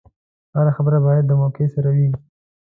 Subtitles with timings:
[0.55, 2.09] هره خبره باید د موقع سره وي.